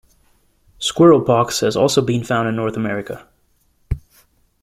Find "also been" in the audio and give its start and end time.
1.75-2.23